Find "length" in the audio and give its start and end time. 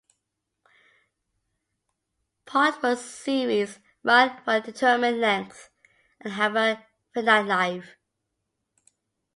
5.21-5.69